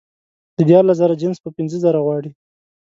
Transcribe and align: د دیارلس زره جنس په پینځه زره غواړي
د 0.57 0.59
دیارلس 0.69 0.97
زره 1.01 1.15
جنس 1.21 1.37
په 1.41 1.49
پینځه 1.57 1.77
زره 1.85 1.99
غواړي 2.05 2.31